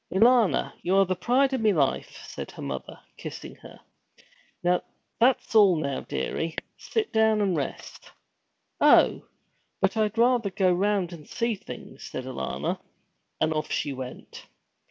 [0.11, 3.79] 'Alanna, you're the pride of me life,' said her mother, kissing her.
[4.63, 6.55] 'That's all now, dearie.
[6.75, 8.09] Sit down and rest.'
[8.79, 9.21] 'Oh,
[9.79, 12.79] but I 'd rather go round and see things,' said Alanna,
[13.39, 14.47] and off she went.